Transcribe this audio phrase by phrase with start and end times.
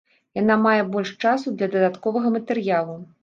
[0.37, 2.97] Яна мае больш часу для дадатковага матэрыялу.